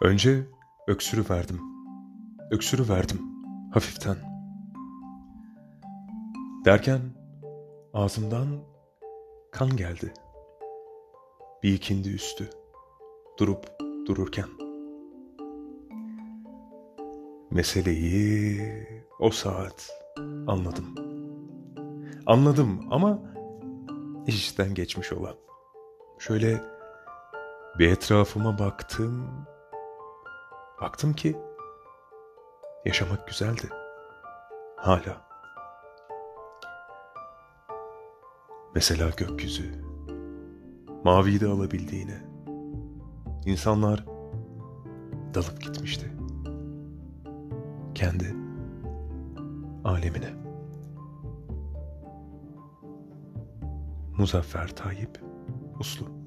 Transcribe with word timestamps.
Önce 0.00 0.46
öksürü 0.86 1.30
verdim. 1.30 1.60
Öksürü 2.50 2.88
verdim 2.88 3.20
hafiften. 3.72 4.16
Derken 6.64 7.00
ağzımdan 7.94 8.46
kan 9.52 9.76
geldi. 9.76 10.14
Bir 11.62 11.72
ikindi 11.72 12.08
üstü. 12.08 12.50
Durup 13.38 13.66
dururken. 14.06 14.48
Meseleyi 17.50 18.86
o 19.20 19.30
saat 19.30 19.90
anladım. 20.46 20.94
Anladım 22.26 22.80
ama 22.90 23.18
işten 24.26 24.74
geçmiş 24.74 25.12
olan. 25.12 25.34
Şöyle 26.18 26.64
bir 27.78 27.88
etrafıma 27.88 28.58
baktım. 28.58 29.46
Baktım 30.80 31.12
ki 31.12 31.36
yaşamak 32.84 33.28
güzeldi. 33.28 33.68
Hala. 34.76 35.26
Mesela 38.74 39.10
gökyüzü. 39.16 39.84
Maviyi 41.04 41.40
de 41.40 41.46
alabildiğine. 41.46 42.22
İnsanlar 43.44 44.04
dalıp 45.34 45.60
gitmişti. 45.60 46.12
Kendi 47.94 48.36
alemine. 49.84 50.34
Muzaffer 54.18 54.68
Tayyip 54.76 55.20
Uslu 55.80 56.25